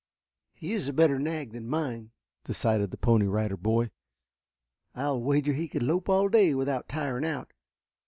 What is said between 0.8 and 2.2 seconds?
a better nag than mine,"